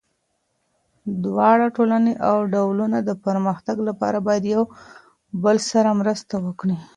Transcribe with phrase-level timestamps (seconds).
[1.23, 4.63] دواړه ټولني او ډلونه د پرمختګ لپاره باید یو
[5.43, 6.77] بل سره مرسته وکړي.